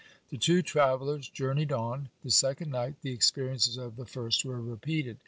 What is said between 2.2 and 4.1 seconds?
The second night the experiences of the